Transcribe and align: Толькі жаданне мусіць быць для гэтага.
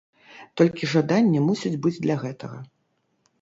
Толькі 0.61 0.89
жаданне 0.93 1.43
мусіць 1.49 1.73
быць 1.85 2.01
для 2.07 2.15
гэтага. 2.25 2.57